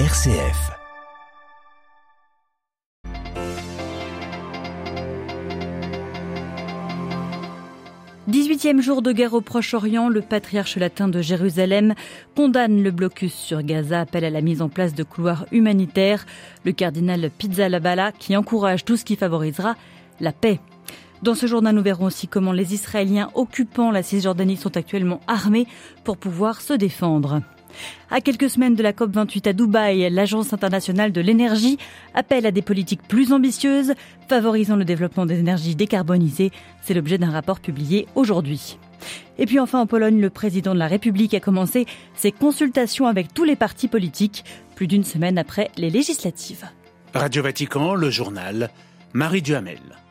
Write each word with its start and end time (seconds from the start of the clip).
RCF. 0.00 0.72
«18e 8.28 8.80
jour 8.80 9.02
de 9.02 9.12
guerre 9.12 9.34
au 9.34 9.40
Proche-Orient, 9.40 10.08
le 10.08 10.20
patriarche 10.20 10.78
latin 10.78 11.06
de 11.06 11.22
Jérusalem 11.22 11.94
condamne 12.34 12.82
le 12.82 12.90
blocus 12.90 13.32
sur 13.32 13.62
Gaza, 13.62 14.00
appelle 14.00 14.24
à 14.24 14.30
la 14.30 14.40
mise 14.40 14.62
en 14.62 14.68
place 14.68 14.94
de 14.94 15.04
couloirs 15.04 15.46
humanitaires. 15.52 16.26
Le 16.64 16.72
cardinal 16.72 17.30
Pizzalabala 17.30 18.10
qui 18.10 18.36
encourage 18.36 18.84
tout 18.84 18.96
ce 18.96 19.04
qui 19.04 19.14
favorisera 19.14 19.76
la 20.18 20.32
paix. 20.32 20.58
Dans 21.22 21.36
ce 21.36 21.46
journal, 21.46 21.72
nous 21.72 21.84
verrons 21.84 22.06
aussi 22.06 22.26
comment 22.26 22.50
les 22.50 22.74
Israéliens 22.74 23.30
occupant 23.36 23.92
la 23.92 24.02
Cisjordanie 24.02 24.56
sont 24.56 24.76
actuellement 24.76 25.20
armés 25.28 25.68
pour 26.02 26.16
pouvoir 26.16 26.62
se 26.62 26.72
défendre. 26.72 27.42
À 28.10 28.20
quelques 28.20 28.50
semaines 28.50 28.74
de 28.74 28.82
la 28.82 28.92
COP28 28.92 29.48
à 29.48 29.52
Dubaï, 29.52 30.10
l'Agence 30.10 30.52
internationale 30.52 31.12
de 31.12 31.20
l'énergie 31.20 31.78
appelle 32.14 32.46
à 32.46 32.50
des 32.50 32.62
politiques 32.62 33.02
plus 33.06 33.32
ambitieuses, 33.32 33.94
favorisant 34.28 34.76
le 34.76 34.84
développement 34.84 35.26
des 35.26 35.38
énergies 35.38 35.74
décarbonisées. 35.74 36.50
C'est 36.82 36.94
l'objet 36.94 37.18
d'un 37.18 37.30
rapport 37.30 37.60
publié 37.60 38.06
aujourd'hui. 38.14 38.78
Et 39.38 39.46
puis 39.46 39.58
enfin 39.58 39.80
en 39.80 39.86
Pologne, 39.86 40.20
le 40.20 40.30
président 40.30 40.74
de 40.74 40.78
la 40.78 40.86
République 40.86 41.34
a 41.34 41.40
commencé 41.40 41.86
ses 42.14 42.32
consultations 42.32 43.06
avec 43.06 43.32
tous 43.34 43.44
les 43.44 43.56
partis 43.56 43.88
politiques, 43.88 44.44
plus 44.74 44.86
d'une 44.86 45.04
semaine 45.04 45.38
après 45.38 45.70
les 45.76 45.90
législatives. 45.90 46.64
Radio 47.14 47.42
Vatican, 47.42 47.94
le 47.94 48.10
journal, 48.10 48.70
Marie 49.12 49.42
Duhamel. 49.42 50.03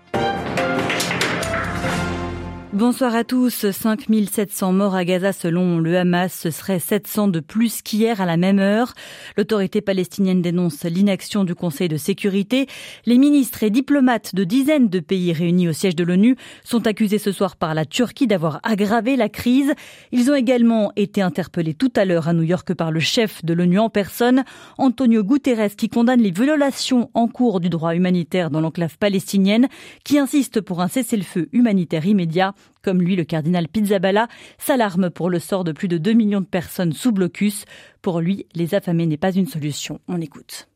Bonsoir 2.74 3.14
à 3.14 3.24
tous. 3.24 3.70
5700 3.70 4.74
morts 4.74 4.96
à 4.96 5.06
Gaza 5.06 5.32
selon 5.32 5.78
le 5.78 5.96
Hamas. 5.96 6.34
Ce 6.34 6.50
serait 6.50 6.80
700 6.80 7.28
de 7.28 7.40
plus 7.40 7.84
qu'hier 7.84 8.20
à 8.20 8.26
la 8.26 8.36
même 8.36 8.58
heure. 8.58 8.96
L'autorité 9.38 9.80
palestinienne 9.80 10.42
dénonce 10.42 10.84
l'inaction 10.84 11.44
du 11.44 11.54
Conseil 11.54 11.88
de 11.88 11.98
sécurité. 11.98 12.66
Les 13.06 13.20
ministres 13.20 13.62
et 13.62 13.70
diplomates 13.70 14.34
de 14.34 14.44
dizaines 14.44 14.90
de 14.90 15.00
pays 15.00 15.34
réunis 15.34 15.70
au 15.70 15.72
siège 15.72 15.96
de 15.96 16.04
l'ONU 16.04 16.36
sont 16.64 16.88
accusés 16.88 17.20
ce 17.20 17.32
soir 17.32 17.58
par 17.58 17.76
la 17.76 17.86
Turquie 17.86 18.26
d'avoir 18.26 18.60
aggravé 18.64 19.18
la 19.18 19.30
crise. 19.30 19.72
Ils 20.12 20.32
ont 20.32 20.36
également 20.36 20.92
été 20.96 21.22
interpellés 21.22 21.76
tout 21.76 21.94
à 21.96 22.06
l'heure 22.06 22.28
à 22.28 22.34
New 22.34 22.42
York 22.42 22.74
par 22.74 22.90
le 22.90 23.00
chef 23.00 23.46
de 23.46 23.54
l'ONU 23.54 23.78
en 23.78 23.92
personne, 23.92 24.46
Antonio 24.80 25.24
Guterres, 25.24 25.76
qui 25.76 25.90
condamne 25.90 26.22
les 26.22 26.32
violations 26.32 27.12
en 27.14 27.28
cours 27.28 27.60
du 27.60 27.70
droit 27.70 27.94
humanitaire 27.94 28.50
dans 28.50 28.62
l'enclave 28.62 28.98
palestinienne, 28.98 29.68
qui 30.04 30.18
insiste 30.18 30.60
pour 30.60 30.82
un 30.82 30.88
cessez-le-feu 30.88 31.50
humanitaire 31.52 32.08
immédiat. 32.08 32.56
Comme 32.84 33.02
lui, 33.02 33.16
le 33.16 33.24
cardinal 33.24 33.68
Pizzaballa 33.68 34.28
s'alarme 34.58 35.10
pour 35.10 35.30
le 35.30 35.40
sort 35.40 35.64
de 35.64 35.72
plus 35.72 35.88
de 35.88 35.98
2 35.98 36.14
millions 36.14 36.42
de 36.42 36.46
personnes 36.46 36.92
sous 36.92 37.12
blocus. 37.12 37.66
Pour 38.02 38.20
lui, 38.20 38.46
les 38.56 38.76
affamés 38.76 39.06
n'est 39.06 39.18
pas 39.18 39.32
une 39.32 39.48
solution. 39.48 40.00
On 40.08 40.20
écoute. 40.20 40.68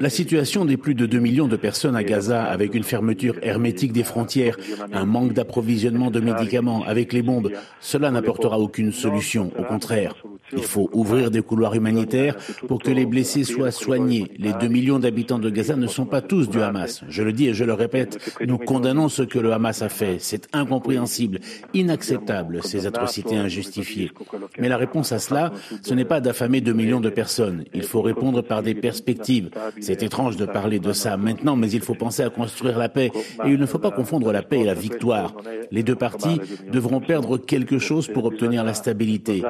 La 0.00 0.08
situation 0.08 0.64
des 0.64 0.76
plus 0.78 0.94
de 0.94 1.06
2 1.06 1.18
millions 1.18 1.48
de 1.48 1.56
personnes 1.56 1.96
à 1.96 2.02
Gaza, 2.02 2.44
avec 2.44 2.74
une 2.74 2.82
fermeture 2.82 3.34
hermétique 3.42 3.92
des 3.92 4.04
frontières, 4.04 4.56
un 4.92 5.04
manque 5.04 5.34
d'approvisionnement 5.34 6.10
de 6.10 6.20
médicaments, 6.20 6.82
avec 6.86 7.12
les 7.12 7.22
bombes, 7.22 7.50
cela 7.80 8.10
n'apportera 8.10 8.58
aucune 8.58 8.92
solution. 8.92 9.52
Au 9.58 9.64
contraire, 9.64 10.14
il 10.52 10.62
faut 10.62 10.88
ouvrir 10.92 11.30
des 11.30 11.42
couloirs 11.42 11.74
humanitaires 11.74 12.36
pour 12.68 12.82
que 12.82 12.90
les 12.90 13.06
blessés 13.06 13.44
soient 13.44 13.70
soignés. 13.70 14.30
Les 14.38 14.52
2 14.52 14.68
millions 14.68 14.98
d'habitants 14.98 15.38
de 15.38 15.50
Gaza 15.50 15.76
ne 15.76 15.86
sont 15.86 16.06
pas 16.06 16.20
tous 16.20 16.48
du 16.48 16.60
Hamas. 16.60 17.02
Je 17.08 17.22
le 17.22 17.32
dis 17.32 17.48
et 17.48 17.54
je 17.54 17.64
le 17.64 17.72
répète, 17.72 18.18
nous 18.46 18.58
condamnons 18.58 19.08
ce 19.08 19.22
que 19.22 19.38
le 19.38 19.52
Hamas 19.52 19.82
a 19.82 19.88
fait. 19.88 20.16
C'est 20.18 20.48
incompréhensible, 20.52 21.40
inacceptable, 21.72 22.60
ces 22.62 22.86
atrocités 22.86 23.36
injustifiées. 23.36 24.12
Mais 24.58 24.68
la 24.68 24.76
réponse 24.76 25.12
à 25.12 25.18
cela, 25.18 25.52
ce 25.82 25.94
n'est 25.94 26.04
pas 26.04 26.20
d'affamer 26.20 26.60
2 26.60 26.72
millions 26.72 27.00
de 27.00 27.10
personnes. 27.10 27.64
Il 27.74 27.82
faut 27.82 28.02
répondre 28.02 28.42
par 28.42 28.62
des 28.62 28.74
perspectives. 28.74 29.50
C'est 29.80 30.02
étrange 30.02 30.36
de 30.36 30.46
parler 30.46 30.78
de 30.78 30.92
ça 30.92 31.16
maintenant, 31.16 31.56
mais 31.56 31.70
il 31.70 31.80
faut 31.80 31.94
penser 31.94 32.22
à 32.22 32.30
construire 32.30 32.78
la 32.78 32.88
paix. 32.88 33.10
Et 33.44 33.50
il 33.50 33.58
ne 33.58 33.66
faut 33.66 33.78
pas 33.78 33.90
confondre 33.90 34.32
la 34.32 34.42
paix 34.42 34.60
et 34.60 34.64
la 34.64 34.74
victoire. 34.74 35.34
Les 35.70 35.82
deux 35.82 35.94
parties 35.94 36.40
devront 36.70 37.00
perdre 37.00 37.38
quelque 37.38 37.78
chose 37.78 38.08
pour 38.08 38.24
obtenir 38.24 38.64
la 38.64 38.74
stabilité. 38.74 39.42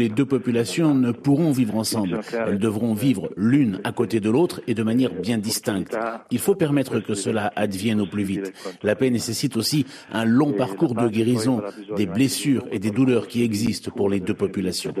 Les 0.00 0.08
deux 0.08 0.24
populations 0.24 0.94
ne 0.94 1.12
pourront 1.12 1.52
vivre 1.52 1.76
ensemble. 1.76 2.20
Elles 2.32 2.58
devront 2.58 2.94
vivre 2.94 3.28
l'une 3.36 3.80
à 3.84 3.92
côté 3.92 4.18
de 4.18 4.30
l'autre 4.30 4.62
et 4.66 4.74
de 4.74 4.82
manière 4.82 5.12
bien 5.12 5.36
distincte. 5.36 5.96
Il 6.30 6.38
faut 6.38 6.54
permettre 6.54 7.00
que 7.00 7.14
cela 7.14 7.52
advienne 7.54 8.00
au 8.00 8.06
plus 8.06 8.24
vite. 8.24 8.52
La 8.82 8.96
paix 8.96 9.10
nécessite 9.10 9.56
aussi 9.58 9.84
un 10.10 10.24
long 10.24 10.52
parcours 10.52 10.94
de 10.94 11.06
guérison 11.08 11.60
des 11.96 12.06
blessures 12.06 12.66
et 12.72 12.78
des 12.78 12.90
douleurs 12.90 13.28
qui 13.28 13.42
existent 13.42 13.90
pour 13.94 14.08
les 14.08 14.20
deux 14.20 14.34
populations. 14.34 14.92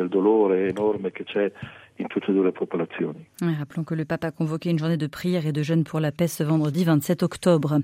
Rappelons 3.54 3.84
que 3.84 3.94
le 3.94 4.04
pape 4.04 4.24
a 4.24 4.30
convoqué 4.30 4.70
une 4.70 4.78
journée 4.78 4.96
de 4.96 5.06
prière 5.06 5.46
et 5.46 5.52
de 5.52 5.62
jeûne 5.62 5.84
pour 5.84 6.00
la 6.00 6.12
paix 6.12 6.28
ce 6.28 6.42
vendredi 6.42 6.84
27 6.84 7.22
octobre. 7.22 7.80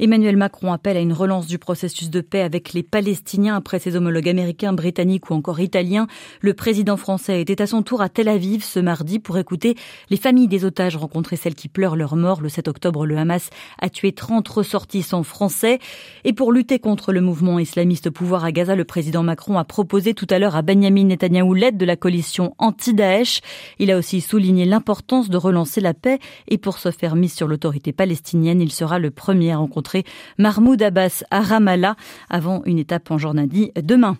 Emmanuel 0.00 0.36
Macron 0.36 0.72
appelle 0.72 0.96
à 0.96 1.00
une 1.00 1.12
relance 1.12 1.46
du 1.46 1.58
processus 1.58 2.10
de 2.10 2.20
paix 2.20 2.42
avec 2.42 2.72
les 2.72 2.82
Palestiniens 2.82 3.56
après 3.56 3.78
ses 3.78 3.96
homologues 3.96 4.28
américains, 4.28 4.72
britanniques 4.72 5.30
ou 5.30 5.34
encore 5.34 5.60
italiens. 5.60 6.06
Le 6.40 6.54
président 6.54 6.96
français 6.96 7.40
était 7.40 7.62
à 7.62 7.66
son 7.66 7.82
tour 7.82 8.00
à 8.02 8.08
Tel 8.08 8.28
Aviv 8.28 8.64
ce 8.64 8.80
mardi 8.80 9.18
pour 9.18 9.38
écouter 9.38 9.76
les 10.10 10.16
familles 10.16 10.48
des 10.48 10.64
otages, 10.64 10.96
rencontrer 10.96 11.36
celles 11.36 11.54
qui 11.54 11.68
pleurent 11.68 11.96
leur 11.96 12.16
mort. 12.16 12.40
Le 12.40 12.48
7 12.48 12.68
octobre, 12.68 13.06
le 13.06 13.16
Hamas 13.16 13.50
a 13.80 13.88
tué 13.90 14.12
30 14.12 14.46
ressortissants 14.48 15.22
français. 15.22 15.78
Et 16.24 16.32
pour 16.32 16.52
lutter 16.52 16.78
contre 16.78 17.12
le 17.12 17.20
mouvement 17.20 17.58
islamiste 17.58 18.10
pouvoir 18.10 18.44
à 18.44 18.52
Gaza, 18.52 18.76
le 18.76 18.84
président 18.84 19.22
Macron 19.22 19.58
a 19.58 19.64
proposé 19.64 20.14
tout 20.14 20.26
à 20.30 20.38
l'heure 20.38 20.56
à 20.56 20.62
Benjamin 20.62 21.04
Netanyahou 21.04 21.54
l'aide 21.54 21.76
de 21.76 21.84
la 21.84 21.96
coalition 21.96 22.54
anti-Daesh. 22.58 23.40
Il 23.78 23.90
a 23.90 23.98
aussi 23.98 24.20
souligné 24.20 24.64
l'importance 24.64 25.28
de 25.28 25.36
relancer 25.36 25.80
la 25.80 25.94
paix 25.94 26.18
et 26.48 26.58
pour 26.58 26.78
se 26.78 26.90
faire 26.90 27.16
mise 27.16 27.34
sur 27.34 27.48
l'autorité 27.48 27.92
palestinienne, 27.92 28.60
il 28.60 28.72
sera 28.72 28.98
le 28.98 29.10
premier 29.10 29.52
à 29.52 29.58
rencontrer 29.58 30.04
Mahmoud 30.38 30.82
Abbas 30.82 31.24
à 31.30 31.40
Ramallah 31.40 31.96
avant 32.30 32.62
une 32.64 32.78
étape 32.78 33.10
en 33.10 33.18
Jordanie 33.18 33.72
demain. 33.76 34.16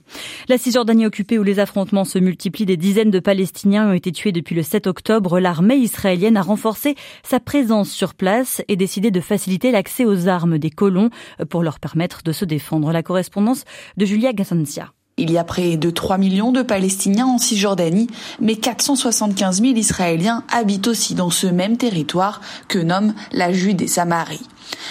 La 0.49 0.59
Cisjordanie 0.59 1.06
occupée 1.06 1.38
où 1.38 1.43
les 1.43 1.59
affrontements 1.59 2.04
se 2.04 2.19
multiplient, 2.19 2.66
des 2.66 2.76
dizaines 2.76 3.10
de 3.10 3.21
Palestiniens 3.21 3.91
ont 3.91 3.94
été 3.94 4.12
tués 4.12 4.32
depuis 4.32 4.54
le 4.54 4.62
7 4.62 4.87
octobre. 4.87 5.41
L'armée 5.41 5.76
israélienne 5.76 6.37
a 6.37 6.43
renforcé 6.43 6.94
sa 7.22 7.41
présence 7.41 7.91
sur 7.91 8.15
place 8.15 8.62
et 8.69 8.76
décidé 8.76 9.10
de 9.10 9.20
faciliter 9.20 9.70
l'accès 9.70 10.05
aux 10.05 10.28
armes 10.28 10.59
des 10.59 10.70
colons 10.70 11.10
pour 11.50 11.62
leur 11.62 11.81
permettre 11.81 12.22
de 12.22 12.32
se 12.32 12.44
défendre. 12.44 12.93
La 12.93 13.03
correspondance 13.03 13.65
de 13.97 14.05
Julia 14.05 14.32
Gassancia. 14.32 14.93
Il 15.19 15.33
y 15.33 15.39
a 15.39 15.45
près 15.45 15.77
de 15.77 15.91
3 15.91 16.17
millions 16.17 16.53
de 16.53 16.62
Palestiniens 16.62 17.27
en 17.27 17.39
Cisjordanie, 17.39 18.06
mais 18.41 18.55
475 18.55 19.61
000 19.61 19.75
Israéliens 19.75 20.45
habitent 20.49 20.87
aussi 20.87 21.15
dans 21.15 21.31
ce 21.31 21.49
même 21.49 21.77
territoire 21.77 22.41
que 22.69 22.79
nomme 22.79 23.15
la 23.33 23.53
Jude 23.53 23.83
et 23.83 23.89
Samarie. 23.89 24.47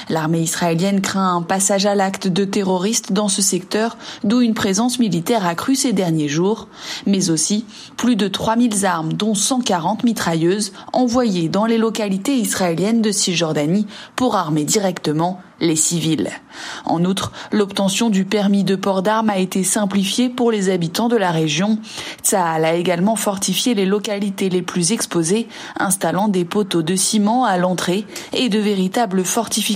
L'armée 0.09 0.41
israélienne 0.41 1.01
craint 1.01 1.35
un 1.35 1.41
passage 1.41 1.85
à 1.85 1.95
l'acte 1.95 2.27
de 2.27 2.45
terroristes 2.45 3.11
dans 3.11 3.27
ce 3.27 3.41
secteur, 3.41 3.97
d'où 4.23 4.41
une 4.41 4.53
présence 4.53 4.99
militaire 4.99 5.45
accrue 5.45 5.75
ces 5.75 5.93
derniers 5.93 6.29
jours, 6.29 6.67
mais 7.05 7.29
aussi 7.29 7.65
plus 7.97 8.15
de 8.15 8.27
3000 8.27 8.85
armes, 8.85 9.13
dont 9.13 9.35
140 9.35 10.03
mitrailleuses, 10.03 10.71
envoyées 10.93 11.49
dans 11.49 11.65
les 11.65 11.77
localités 11.77 12.35
israéliennes 12.35 13.01
de 13.01 13.11
Cisjordanie 13.11 13.87
pour 14.15 14.35
armer 14.35 14.63
directement 14.63 15.41
les 15.59 15.75
civils. 15.75 16.29
En 16.85 17.03
outre, 17.03 17.31
l'obtention 17.51 18.11
du 18.11 18.25
permis 18.25 18.63
de 18.63 18.75
port 18.75 19.01
d'armes 19.01 19.31
a 19.31 19.39
été 19.39 19.63
simplifiée 19.63 20.29
pour 20.29 20.51
les 20.51 20.69
habitants 20.69 21.09
de 21.09 21.15
la 21.15 21.31
région. 21.31 21.79
Tsahal 22.21 22.63
a 22.63 22.75
également 22.75 23.15
fortifié 23.15 23.73
les 23.73 23.87
localités 23.87 24.49
les 24.49 24.61
plus 24.61 24.91
exposées, 24.91 25.47
installant 25.79 26.27
des 26.27 26.45
poteaux 26.45 26.83
de 26.83 26.95
ciment 26.95 27.43
à 27.43 27.57
l'entrée 27.57 28.05
et 28.33 28.49
de 28.49 28.59
véritables 28.59 29.23
fortifications 29.23 29.66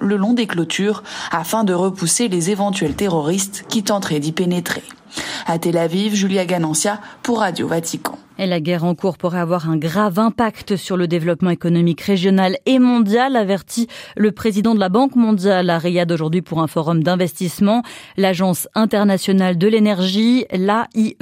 le 0.00 0.16
long 0.16 0.34
des 0.34 0.46
clôtures 0.46 1.02
afin 1.30 1.64
de 1.64 1.72
repousser 1.72 2.28
les 2.28 2.50
éventuels 2.50 2.94
terroristes 2.94 3.64
qui 3.68 3.82
tenteraient 3.82 4.20
d'y 4.20 4.32
pénétrer. 4.32 4.82
À 5.46 5.58
Tel 5.58 5.76
Aviv, 5.76 6.14
Julia 6.14 6.44
Ganancia 6.44 7.00
pour 7.22 7.40
Radio 7.40 7.66
Vatican. 7.66 8.18
La 8.38 8.60
guerre 8.60 8.84
en 8.84 8.94
cours 8.94 9.18
pourrait 9.18 9.38
avoir 9.38 9.68
un 9.68 9.76
grave 9.76 10.18
impact 10.18 10.76
sur 10.76 10.96
le 10.96 11.06
développement 11.06 11.50
économique 11.50 12.00
régional 12.00 12.56
et 12.66 12.78
mondial, 12.78 13.36
avertit 13.36 13.86
le 14.16 14.32
président 14.32 14.74
de 14.74 14.80
la 14.80 14.88
Banque 14.88 15.14
mondiale 15.14 15.70
à 15.70 15.78
Riyad 15.78 16.10
aujourd'hui 16.10 16.42
pour 16.42 16.60
un 16.60 16.66
forum 16.66 17.04
d'investissement. 17.04 17.82
L'Agence 18.16 18.68
internationale 18.74 19.58
de 19.58 19.68
l'énergie, 19.68 20.46
l'AIE, 20.50 21.16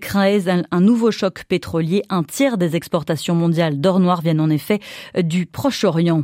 craint 0.00 0.38
un 0.70 0.80
nouveau 0.80 1.10
choc 1.10 1.44
pétrolier. 1.46 2.02
Un 2.08 2.22
tiers 2.22 2.56
des 2.56 2.74
exportations 2.74 3.34
mondiales 3.34 3.80
d'or 3.80 4.00
noir 4.00 4.22
viennent 4.22 4.40
en 4.40 4.50
effet 4.50 4.80
du 5.18 5.46
Proche-Orient. 5.46 6.22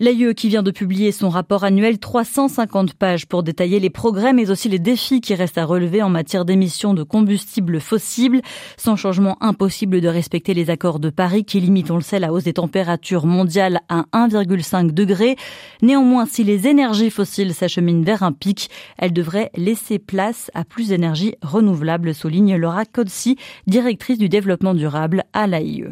L'AIE 0.00 0.34
qui 0.34 0.48
vient 0.48 0.62
de 0.62 0.70
publier 0.70 1.12
son 1.12 1.28
rapport 1.28 1.64
annuel 1.64 1.98
350 1.98 2.94
pages 2.94 3.26
pour 3.26 3.42
détailler 3.42 3.80
les 3.80 3.90
progrès 3.90 4.32
mais 4.32 4.50
aussi 4.50 4.68
les 4.68 4.78
défis 4.78 5.20
qui 5.20 5.34
restent 5.34 5.58
à 5.58 5.64
relever 5.64 6.02
en 6.02 6.08
matière 6.08 6.35
d'émissions 6.44 6.94
de 6.94 7.02
combustibles 7.02 7.80
fossiles. 7.80 8.42
Sans 8.76 8.96
changement 8.96 9.36
impossible 9.40 10.00
de 10.00 10.08
respecter 10.08 10.54
les 10.54 10.70
accords 10.70 11.00
de 11.00 11.10
Paris 11.10 11.44
qui 11.44 11.60
limitent, 11.60 11.90
on 11.90 11.96
le 11.96 12.02
sait, 12.02 12.18
la 12.18 12.32
hausse 12.32 12.44
des 12.44 12.54
températures 12.54 13.26
mondiales 13.26 13.80
à 13.88 14.04
1,5 14.12 14.92
degré. 14.92 15.36
Néanmoins, 15.82 16.26
si 16.26 16.44
les 16.44 16.66
énergies 16.66 17.10
fossiles 17.10 17.54
s'acheminent 17.54 18.04
vers 18.04 18.22
un 18.22 18.32
pic, 18.32 18.70
elles 18.98 19.12
devraient 19.12 19.50
laisser 19.56 19.98
place 19.98 20.50
à 20.54 20.64
plus 20.64 20.88
d'énergie 20.88 21.34
renouvelable, 21.42 22.14
souligne 22.14 22.56
Laura 22.56 22.84
Kodsi, 22.84 23.36
directrice 23.66 24.18
du 24.18 24.28
développement 24.28 24.74
durable 24.74 25.24
à 25.32 25.46
l'AIE. 25.46 25.86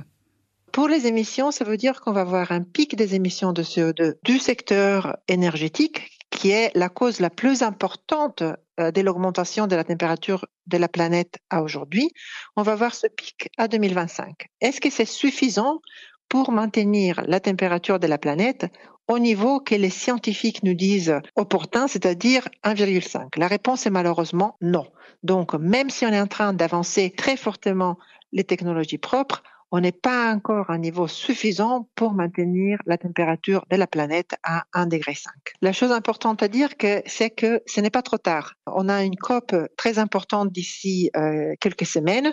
Pour 0.72 0.88
les 0.88 1.06
émissions, 1.06 1.52
ça 1.52 1.64
veut 1.64 1.76
dire 1.76 2.00
qu'on 2.00 2.10
va 2.10 2.22
avoir 2.22 2.50
un 2.50 2.62
pic 2.62 2.96
des 2.96 3.14
émissions 3.14 3.52
de 3.52 3.62
CO2 3.62 4.14
du 4.24 4.38
secteur 4.38 5.16
énergétique 5.28 6.10
qui 6.30 6.50
est 6.50 6.72
la 6.74 6.88
cause 6.88 7.20
la 7.20 7.30
plus 7.30 7.62
importante 7.62 8.42
euh, 8.80 8.90
de 8.90 9.00
l'augmentation 9.00 9.66
de 9.66 9.76
la 9.76 9.84
température 9.84 10.46
de 10.66 10.76
la 10.76 10.88
planète 10.88 11.38
à 11.50 11.62
aujourd'hui. 11.62 12.10
On 12.56 12.62
va 12.62 12.74
voir 12.74 12.94
ce 12.94 13.06
pic 13.06 13.48
à 13.56 13.68
2025. 13.68 14.48
Est-ce 14.60 14.80
que 14.80 14.90
c'est 14.90 15.04
suffisant 15.04 15.80
pour 16.28 16.50
maintenir 16.50 17.22
la 17.26 17.40
température 17.40 17.98
de 18.00 18.06
la 18.06 18.18
planète 18.18 18.66
au 19.06 19.18
niveau 19.18 19.60
que 19.60 19.74
les 19.74 19.90
scientifiques 19.90 20.62
nous 20.62 20.74
disent 20.74 21.14
opportun, 21.36 21.86
c'est-à-dire 21.86 22.48
1,5 22.64 23.38
La 23.38 23.46
réponse 23.46 23.86
est 23.86 23.90
malheureusement 23.90 24.56
non. 24.60 24.86
Donc, 25.22 25.54
même 25.54 25.90
si 25.90 26.06
on 26.06 26.10
est 26.10 26.20
en 26.20 26.26
train 26.26 26.52
d'avancer 26.52 27.12
très 27.16 27.36
fortement 27.36 27.98
les 28.32 28.44
technologies 28.44 28.98
propres, 28.98 29.42
on 29.74 29.80
n'est 29.80 29.90
pas 29.90 30.32
encore 30.32 30.70
à 30.70 30.74
un 30.74 30.78
niveau 30.78 31.08
suffisant 31.08 31.88
pour 31.96 32.12
maintenir 32.14 32.78
la 32.86 32.96
température 32.96 33.64
de 33.72 33.76
la 33.76 33.88
planète 33.88 34.36
à 34.44 34.66
1,5 34.72 34.88
degré. 34.88 35.14
La 35.62 35.72
chose 35.72 35.90
importante 35.90 36.44
à 36.44 36.48
dire, 36.48 36.68
c'est 37.06 37.30
que 37.30 37.60
ce 37.66 37.80
n'est 37.80 37.90
pas 37.90 38.02
trop 38.02 38.18
tard. 38.18 38.54
On 38.66 38.88
a 38.88 39.02
une 39.02 39.16
COP 39.16 39.52
très 39.76 39.98
importante 39.98 40.52
d'ici 40.52 41.10
euh, 41.16 41.54
quelques 41.60 41.86
semaines 41.86 42.32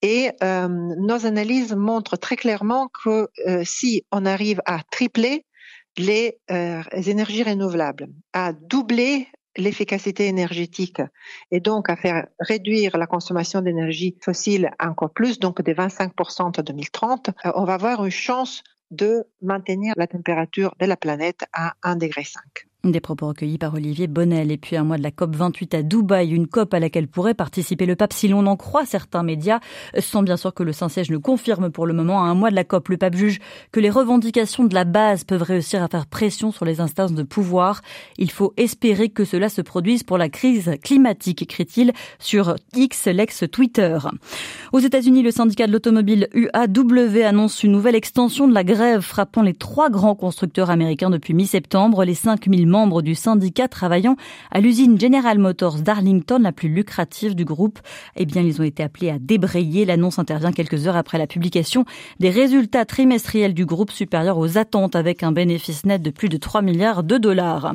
et 0.00 0.30
euh, 0.44 0.68
nos 0.68 1.26
analyses 1.26 1.74
montrent 1.74 2.16
très 2.16 2.36
clairement 2.36 2.88
que 3.02 3.30
euh, 3.48 3.64
si 3.64 4.04
on 4.12 4.24
arrive 4.24 4.62
à 4.64 4.78
tripler 4.92 5.44
les 5.98 6.38
énergies 6.92 7.42
renouvelables, 7.42 8.08
à 8.34 8.52
doubler 8.52 9.28
l'efficacité 9.56 10.26
énergétique 10.26 11.02
et 11.50 11.60
donc 11.60 11.88
à 11.90 11.96
faire 11.96 12.26
réduire 12.40 12.96
la 12.96 13.06
consommation 13.06 13.60
d'énergie 13.60 14.16
fossile 14.22 14.70
encore 14.80 15.10
plus, 15.10 15.38
donc 15.38 15.62
de 15.62 15.72
25% 15.72 16.42
en 16.42 16.50
2030, 16.50 17.30
euh, 17.44 17.52
on 17.54 17.64
va 17.64 17.74
avoir 17.74 18.04
une 18.04 18.10
chance 18.10 18.62
de 18.90 19.24
maintenir 19.42 19.94
la 19.96 20.06
température 20.06 20.74
de 20.78 20.86
la 20.86 20.96
planète 20.96 21.44
à 21.52 21.74
1,5 21.82 21.98
degré. 21.98 22.24
Des 22.86 23.00
propos 23.00 23.26
recueillis 23.26 23.58
par 23.58 23.74
Olivier 23.74 24.06
Bonnel. 24.06 24.52
Et 24.52 24.56
puis 24.56 24.76
un 24.76 24.84
mois 24.84 24.96
de 24.96 25.02
la 25.02 25.10
COP 25.10 25.34
28 25.34 25.74
à 25.74 25.82
Dubaï, 25.82 26.30
une 26.30 26.46
COP 26.46 26.72
à 26.72 26.78
laquelle 26.78 27.08
pourrait 27.08 27.34
participer 27.34 27.84
le 27.84 27.96
pape 27.96 28.12
si 28.12 28.28
l'on 28.28 28.46
en 28.46 28.56
croit 28.56 28.86
certains 28.86 29.24
médias, 29.24 29.58
sans 29.98 30.22
bien 30.22 30.36
sûr 30.36 30.54
que 30.54 30.62
le 30.62 30.72
Saint-Siège 30.72 31.10
ne 31.10 31.16
confirme 31.16 31.70
pour 31.70 31.86
le 31.86 31.94
moment. 31.94 32.22
À 32.22 32.26
un 32.26 32.34
mois 32.34 32.50
de 32.50 32.54
la 32.54 32.62
COP, 32.62 32.90
le 32.90 32.96
pape 32.96 33.16
juge 33.16 33.40
que 33.72 33.80
les 33.80 33.90
revendications 33.90 34.64
de 34.64 34.74
la 34.74 34.84
base 34.84 35.24
peuvent 35.24 35.42
réussir 35.42 35.82
à 35.82 35.88
faire 35.88 36.06
pression 36.06 36.52
sur 36.52 36.64
les 36.64 36.80
instances 36.80 37.12
de 37.12 37.24
pouvoir. 37.24 37.82
Il 38.18 38.30
faut 38.30 38.52
espérer 38.56 39.08
que 39.08 39.24
cela 39.24 39.48
se 39.48 39.62
produise 39.62 40.04
pour 40.04 40.16
la 40.16 40.28
crise 40.28 40.76
climatique, 40.82 41.42
écrit-il 41.42 41.92
sur 42.20 42.54
X, 42.74 43.06
l'ex-Twitter. 43.06 43.98
Aux 44.72 44.78
États-Unis, 44.78 45.22
le 45.22 45.32
syndicat 45.32 45.66
de 45.66 45.72
l'automobile 45.72 46.28
UAW 46.34 47.24
annonce 47.24 47.64
une 47.64 47.72
nouvelle 47.72 47.96
extension 47.96 48.46
de 48.46 48.54
la 48.54 48.64
grève 48.64 49.00
frappant 49.00 49.42
les 49.42 49.54
trois 49.54 49.90
grands 49.90 50.14
constructeurs 50.14 50.70
américains 50.70 51.10
depuis 51.10 51.34
mi-septembre. 51.34 52.04
Les 52.04 52.14
5000 52.14 52.66
membres 52.76 53.00
du 53.00 53.14
syndicat 53.14 53.68
travaillant 53.68 54.16
à 54.50 54.60
l'usine 54.60 55.00
General 55.00 55.38
Motors 55.38 55.76
d'Arlington, 55.76 56.40
la 56.42 56.52
plus 56.52 56.68
lucrative 56.68 57.34
du 57.34 57.46
groupe, 57.46 57.78
eh 58.16 58.26
bien, 58.26 58.42
ils 58.42 58.60
ont 58.60 58.64
été 58.64 58.82
appelés 58.82 59.08
à 59.08 59.18
débrayer. 59.18 59.86
L'annonce 59.86 60.18
intervient 60.18 60.52
quelques 60.52 60.86
heures 60.86 60.96
après 60.96 61.16
la 61.16 61.26
publication 61.26 61.86
des 62.20 62.28
résultats 62.28 62.84
trimestriels 62.84 63.54
du 63.54 63.64
groupe 63.64 63.90
supérieurs 63.90 64.36
aux 64.36 64.58
attentes 64.58 64.94
avec 64.94 65.22
un 65.22 65.32
bénéfice 65.32 65.86
net 65.86 66.02
de 66.02 66.10
plus 66.10 66.28
de 66.28 66.36
3 66.36 66.60
milliards 66.60 67.02
de 67.02 67.16
dollars. 67.16 67.72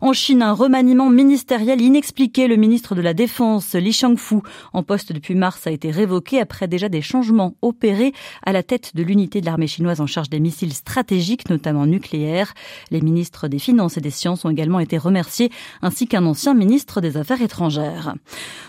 En 0.00 0.12
Chine, 0.12 0.40
un 0.40 0.52
remaniement 0.52 1.10
ministériel 1.10 1.80
inexpliqué. 1.80 2.46
Le 2.46 2.54
ministre 2.54 2.94
de 2.94 3.00
la 3.00 3.12
Défense, 3.12 3.74
Li 3.74 3.92
Shangfu, 3.92 4.36
en 4.72 4.84
poste 4.84 5.12
depuis 5.12 5.34
mars, 5.34 5.66
a 5.66 5.72
été 5.72 5.90
révoqué 5.90 6.38
après 6.38 6.68
déjà 6.68 6.88
des 6.88 7.02
changements 7.02 7.54
opérés 7.60 8.12
à 8.46 8.52
la 8.52 8.62
tête 8.62 8.94
de 8.94 9.02
l'unité 9.02 9.40
de 9.40 9.46
l'armée 9.46 9.66
chinoise 9.66 10.00
en 10.00 10.06
charge 10.06 10.30
des 10.30 10.38
missiles 10.38 10.74
stratégiques, 10.74 11.50
notamment 11.50 11.86
nucléaires. 11.86 12.54
Les 12.92 13.00
ministres 13.00 13.48
des 13.48 13.58
Finances 13.58 13.96
et 13.96 14.00
des 14.00 14.10
Sciences 14.10 14.33
ont 14.44 14.50
également 14.50 14.80
été 14.80 14.98
remerciés, 14.98 15.50
ainsi 15.82 16.06
qu'un 16.06 16.24
ancien 16.26 16.54
ministre 16.54 17.00
des 17.00 17.16
Affaires 17.16 17.42
étrangères. 17.42 18.14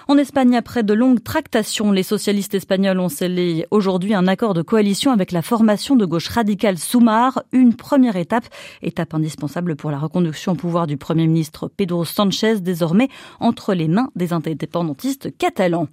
En 0.07 0.17
Espagne, 0.17 0.55
après 0.55 0.83
de 0.83 0.93
longues 0.93 1.23
tractations, 1.23 1.91
les 1.91 2.03
socialistes 2.03 2.53
espagnols 2.53 2.99
ont 2.99 3.09
scellé 3.09 3.65
aujourd'hui 3.71 4.13
un 4.13 4.27
accord 4.27 4.53
de 4.53 4.61
coalition 4.61 5.11
avec 5.11 5.31
la 5.31 5.41
formation 5.41 5.95
de 5.95 6.05
gauche 6.05 6.27
radicale 6.27 6.77
Soumar, 6.77 7.41
une 7.51 7.73
première 7.73 8.15
étape, 8.15 8.45
étape 8.83 9.15
indispensable 9.15 9.75
pour 9.75 9.89
la 9.89 9.97
reconduction 9.97 10.51
au 10.51 10.55
pouvoir 10.55 10.85
du 10.85 10.97
Premier 10.97 11.25
ministre 11.25 11.71
Pedro 11.75 12.05
Sanchez, 12.05 12.59
désormais 12.61 13.09
entre 13.39 13.73
les 13.73 13.87
mains 13.87 14.09
des 14.15 14.33
indépendantistes 14.33 15.35
catalans. 15.37 15.87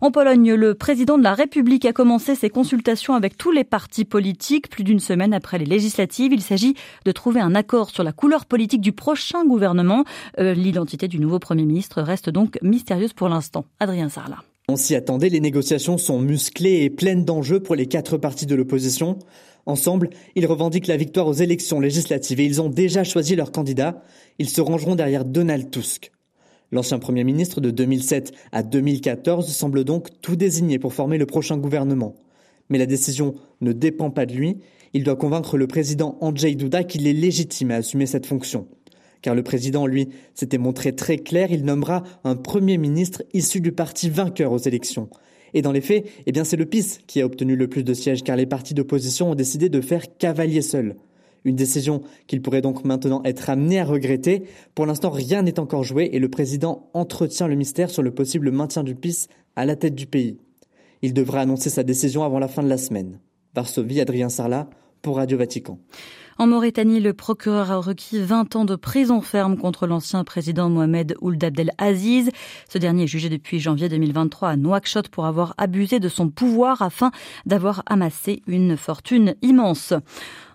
En 0.00 0.10
Pologne, 0.10 0.54
le 0.54 0.74
président 0.74 1.18
de 1.18 1.22
la 1.22 1.34
République 1.34 1.84
a 1.84 1.92
commencé 1.92 2.34
ses 2.34 2.48
consultations 2.48 3.14
avec 3.14 3.36
tous 3.36 3.50
les 3.50 3.64
partis 3.64 4.06
politiques 4.06 4.70
plus 4.70 4.84
d'une 4.84 5.00
semaine 5.00 5.34
après 5.34 5.58
les 5.58 5.66
législatives. 5.66 6.32
Il 6.32 6.40
s'agit 6.40 6.74
de 7.04 7.12
trouver 7.12 7.40
un 7.40 7.54
accord 7.54 7.90
sur 7.90 8.04
la 8.04 8.12
couleur 8.12 8.46
politique 8.46 8.80
du 8.80 8.92
prochain 8.92 9.09
prochain 9.10 9.44
gouvernement. 9.44 10.04
Euh, 10.38 10.54
l'identité 10.54 11.08
du 11.08 11.18
nouveau 11.18 11.40
Premier 11.40 11.64
ministre 11.64 12.00
reste 12.00 12.30
donc 12.30 12.58
mystérieuse 12.62 13.12
pour 13.12 13.28
l'instant. 13.28 13.64
Adrien 13.80 14.08
Sarla. 14.08 14.36
On 14.68 14.76
s'y 14.76 14.94
attendait, 14.94 15.28
les 15.28 15.40
négociations 15.40 15.98
sont 15.98 16.20
musclées 16.20 16.84
et 16.84 16.90
pleines 16.90 17.24
d'enjeux 17.24 17.58
pour 17.58 17.74
les 17.74 17.86
quatre 17.86 18.18
partis 18.18 18.46
de 18.46 18.54
l'opposition. 18.54 19.18
Ensemble, 19.66 20.10
ils 20.36 20.46
revendiquent 20.46 20.86
la 20.86 20.96
victoire 20.96 21.26
aux 21.26 21.32
élections 21.32 21.80
législatives 21.80 22.38
et 22.38 22.44
ils 22.44 22.62
ont 22.62 22.68
déjà 22.68 23.02
choisi 23.02 23.34
leur 23.34 23.50
candidat. 23.50 24.00
Ils 24.38 24.48
se 24.48 24.60
rangeront 24.60 24.94
derrière 24.94 25.24
Donald 25.24 25.72
Tusk. 25.72 26.12
L'ancien 26.70 27.00
Premier 27.00 27.24
ministre 27.24 27.60
de 27.60 27.72
2007 27.72 28.30
à 28.52 28.62
2014 28.62 29.48
semble 29.48 29.82
donc 29.82 30.20
tout 30.22 30.36
désigné 30.36 30.78
pour 30.78 30.94
former 30.94 31.18
le 31.18 31.26
prochain 31.26 31.56
gouvernement. 31.58 32.14
Mais 32.68 32.78
la 32.78 32.86
décision 32.86 33.34
ne 33.60 33.72
dépend 33.72 34.10
pas 34.10 34.24
de 34.24 34.34
lui. 34.34 34.58
Il 34.92 35.02
doit 35.02 35.16
convaincre 35.16 35.58
le 35.58 35.66
président 35.66 36.16
Andrzej 36.20 36.54
Duda 36.54 36.84
qu'il 36.84 37.08
est 37.08 37.12
légitime 37.12 37.72
à 37.72 37.76
assumer 37.76 38.06
cette 38.06 38.26
fonction 38.26 38.68
car 39.22 39.34
le 39.34 39.42
président, 39.42 39.86
lui, 39.86 40.08
s'était 40.34 40.58
montré 40.58 40.94
très 40.94 41.18
clair, 41.18 41.50
il 41.50 41.64
nommera 41.64 42.02
un 42.24 42.36
Premier 42.36 42.78
ministre 42.78 43.22
issu 43.32 43.60
du 43.60 43.72
parti 43.72 44.08
vainqueur 44.08 44.52
aux 44.52 44.58
élections. 44.58 45.08
Et 45.54 45.62
dans 45.62 45.72
les 45.72 45.80
faits, 45.80 46.06
eh 46.26 46.32
bien 46.32 46.44
c'est 46.44 46.56
le 46.56 46.66
PIS 46.66 46.98
qui 47.06 47.20
a 47.20 47.26
obtenu 47.26 47.56
le 47.56 47.68
plus 47.68 47.84
de 47.84 47.94
sièges, 47.94 48.22
car 48.22 48.36
les 48.36 48.46
partis 48.46 48.74
d'opposition 48.74 49.30
ont 49.30 49.34
décidé 49.34 49.68
de 49.68 49.80
faire 49.80 50.16
cavalier 50.16 50.62
seul. 50.62 50.96
Une 51.44 51.56
décision 51.56 52.02
qu'il 52.26 52.42
pourrait 52.42 52.60
donc 52.60 52.84
maintenant 52.84 53.22
être 53.24 53.48
amené 53.48 53.80
à 53.80 53.84
regretter. 53.84 54.44
Pour 54.74 54.86
l'instant, 54.86 55.10
rien 55.10 55.42
n'est 55.42 55.58
encore 55.58 55.84
joué 55.84 56.10
et 56.12 56.18
le 56.18 56.28
président 56.28 56.90
entretient 56.92 57.48
le 57.48 57.54
mystère 57.54 57.90
sur 57.90 58.02
le 58.02 58.10
possible 58.10 58.50
maintien 58.50 58.84
du 58.84 58.94
PIS 58.94 59.26
à 59.56 59.64
la 59.64 59.76
tête 59.76 59.94
du 59.94 60.06
pays. 60.06 60.38
Il 61.02 61.14
devrait 61.14 61.40
annoncer 61.40 61.70
sa 61.70 61.82
décision 61.82 62.24
avant 62.24 62.38
la 62.38 62.48
fin 62.48 62.62
de 62.62 62.68
la 62.68 62.76
semaine. 62.76 63.20
Varsovie, 63.54 64.00
Adrien 64.00 64.28
Sarlat, 64.28 64.68
pour 65.00 65.16
Radio 65.16 65.38
Vatican. 65.38 65.78
En 66.40 66.46
Mauritanie, 66.46 67.00
le 67.00 67.12
procureur 67.12 67.70
a 67.70 67.76
requis 67.76 68.18
20 68.18 68.56
ans 68.56 68.64
de 68.64 68.74
prison 68.74 69.20
ferme 69.20 69.58
contre 69.58 69.86
l'ancien 69.86 70.24
président 70.24 70.70
Mohamed 70.70 71.14
Ould 71.20 71.44
Abdel 71.44 71.70
Aziz. 71.76 72.30
Ce 72.66 72.78
dernier 72.78 73.02
est 73.02 73.06
jugé 73.06 73.28
depuis 73.28 73.60
janvier 73.60 73.90
2023 73.90 74.48
à 74.48 74.56
Nouakchott 74.56 75.10
pour 75.10 75.26
avoir 75.26 75.52
abusé 75.58 76.00
de 76.00 76.08
son 76.08 76.30
pouvoir 76.30 76.80
afin 76.80 77.10
d'avoir 77.44 77.82
amassé 77.84 78.40
une 78.46 78.78
fortune 78.78 79.34
immense. 79.42 79.92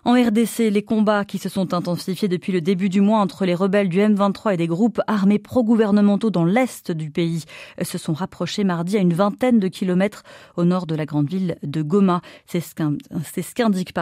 En 0.06 0.12
RDC, 0.12 0.70
les 0.70 0.84
combats 0.84 1.24
qui 1.24 1.38
se 1.38 1.48
sont 1.48 1.74
intensifiés 1.74 2.28
depuis 2.28 2.52
le 2.52 2.60
début 2.60 2.88
du 2.88 3.00
mois 3.00 3.18
entre 3.18 3.44
les 3.44 3.56
rebelles 3.56 3.88
du 3.88 3.98
M23 3.98 4.54
et 4.54 4.56
des 4.56 4.68
groupes 4.68 5.00
armés 5.08 5.40
pro-gouvernementaux 5.40 6.30
dans 6.30 6.44
l'est 6.44 6.92
du 6.92 7.10
pays 7.10 7.44
se 7.82 7.98
sont 7.98 8.12
rapprochés 8.12 8.62
mardi 8.62 8.96
à 8.96 9.00
une 9.00 9.14
vingtaine 9.14 9.58
de 9.58 9.66
kilomètres 9.66 10.22
au 10.56 10.62
nord 10.62 10.86
de 10.86 10.94
la 10.94 11.06
grande 11.06 11.28
ville 11.28 11.56
de 11.64 11.82
Goma. 11.82 12.20
C'est 12.46 12.60
ce 12.60 13.52
qu'indiquent 13.52 13.94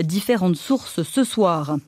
différentes 0.00 0.54
sources 0.54 1.02
ce 1.02 1.24
soir. 1.24 1.78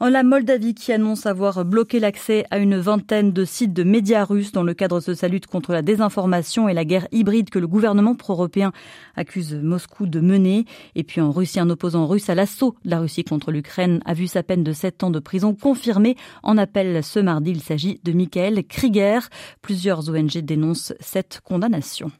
La 0.00 0.22
Moldavie 0.22 0.74
qui 0.74 0.92
annonce 0.92 1.24
avoir 1.24 1.64
bloqué 1.64 1.98
l'accès 1.98 2.44
à 2.50 2.58
une 2.58 2.76
vingtaine 2.76 3.32
de 3.32 3.44
sites 3.44 3.72
de 3.72 3.84
médias 3.84 4.24
russes 4.24 4.52
dans 4.52 4.62
le 4.62 4.74
cadre 4.74 5.00
de 5.00 5.14
sa 5.14 5.28
lutte 5.28 5.46
contre 5.46 5.72
la 5.72 5.82
désinformation 5.82 6.68
et 6.68 6.74
la 6.74 6.84
guerre 6.84 7.08
hybride 7.10 7.48
que 7.48 7.58
le 7.58 7.66
gouvernement 7.66 8.14
pro-européen 8.14 8.72
accuse 9.16 9.54
Moscou 9.54 10.06
de 10.06 10.20
mener. 10.20 10.66
Et 10.94 11.04
puis 11.04 11.20
en 11.20 11.30
Russie, 11.30 11.58
un 11.58 11.70
opposant 11.70 12.06
russe 12.06 12.28
à 12.28 12.34
l'assaut 12.34 12.76
de 12.84 12.90
la 12.90 13.00
Russie 13.00 13.24
contre 13.24 13.50
l'Ukraine 13.50 14.00
a 14.04 14.14
vu 14.14 14.26
sa 14.26 14.42
peine 14.42 14.62
de 14.62 14.72
7 14.72 15.04
ans 15.04 15.10
de 15.10 15.20
prison 15.20 15.54
confirmée 15.54 16.16
en 16.42 16.58
appel 16.58 17.02
ce 17.02 17.18
mardi. 17.18 17.52
Il 17.52 17.62
s'agit 17.62 18.00
de 18.04 18.12
Michael 18.12 18.64
Krieger. 18.66 19.28
Plusieurs 19.62 20.08
ONG 20.10 20.38
dénoncent 20.38 20.92
cette 21.00 21.40
condamnation. 21.42 22.12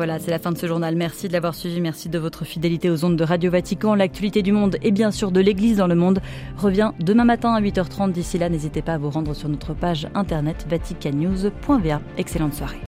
Voilà, 0.00 0.18
c'est 0.18 0.30
la 0.30 0.38
fin 0.38 0.50
de 0.50 0.56
ce 0.56 0.66
journal. 0.66 0.96
Merci 0.96 1.28
de 1.28 1.34
l'avoir 1.34 1.54
suivi. 1.54 1.78
Merci 1.78 2.08
de 2.08 2.18
votre 2.18 2.46
fidélité 2.46 2.88
aux 2.88 3.04
ondes 3.04 3.16
de 3.16 3.22
Radio 3.22 3.50
Vatican. 3.50 3.94
L'actualité 3.94 4.40
du 4.40 4.50
monde 4.50 4.78
et 4.82 4.92
bien 4.92 5.10
sûr 5.10 5.30
de 5.30 5.40
l'Église 5.40 5.76
dans 5.76 5.88
le 5.88 5.94
monde 5.94 6.20
revient 6.56 6.92
demain 7.00 7.26
matin 7.26 7.52
à 7.52 7.60
8h30. 7.60 8.10
D'ici 8.10 8.38
là, 8.38 8.48
n'hésitez 8.48 8.80
pas 8.80 8.94
à 8.94 8.98
vous 8.98 9.10
rendre 9.10 9.34
sur 9.34 9.50
notre 9.50 9.74
page 9.74 10.08
internet 10.14 10.64
vaticannews.va. 10.70 12.00
Excellente 12.16 12.54
soirée. 12.54 12.80